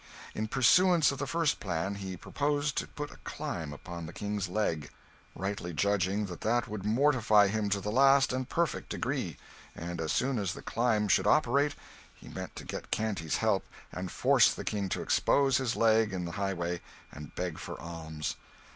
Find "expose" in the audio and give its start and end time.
15.03-15.57